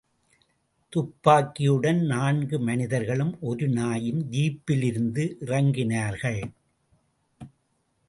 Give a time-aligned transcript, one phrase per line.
[0.93, 6.41] துப்பாக்கியுடன் நான்கு மனிதர்களும், ஒரு நாயும் ஜீப்பிலிருந்து இறங்கினர்கள்.